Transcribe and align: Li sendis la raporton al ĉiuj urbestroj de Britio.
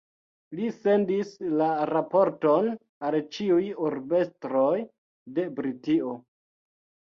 Li 0.59 0.69
sendis 0.77 1.33
la 1.59 1.67
raporton 1.89 2.71
al 3.11 3.19
ĉiuj 3.37 3.61
urbestroj 3.91 4.75
de 5.39 5.49
Britio. 5.63 6.19